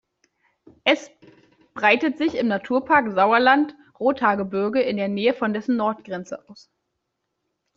[0.83, 1.11] Es
[1.75, 6.71] breitet sich im Naturpark Sauerland-Rothaargebirge in der Nähe von dessen Nordgrenze aus.